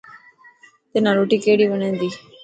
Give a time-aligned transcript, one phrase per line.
[0.91, 2.09] تنان ڪهڙي روٽي وڻي تي.